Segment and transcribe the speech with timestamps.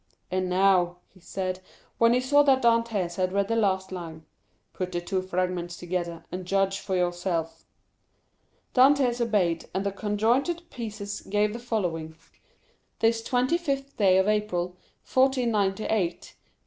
[0.31, 1.59] "And now," he said,
[1.99, 4.25] when he saw that Dantès had read the last line,
[4.73, 7.67] "put the two fragments together, and judge for yourself."
[8.73, 12.15] Dantès obeyed, and the conjointed pieces gave the following: 0245m
[13.01, 14.69] "This 25th day of April,
[15.05, 16.29] 1498, be...